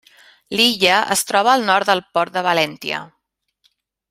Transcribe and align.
L'illa 0.57 0.95
es 1.17 1.23
troba 1.31 1.53
al 1.59 1.67
nord 1.69 1.91
del 1.91 2.01
Port 2.19 2.35
de 2.39 2.47
Valentia. 2.51 3.07